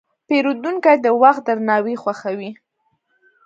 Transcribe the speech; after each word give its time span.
پیرودونکی 0.27 0.97
د 1.05 1.07
وخت 1.21 1.41
درناوی 1.49 1.95
خوښوي. 2.01 2.51